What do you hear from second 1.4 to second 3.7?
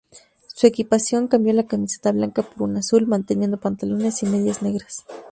la camiseta blanca por una azul, manteniendo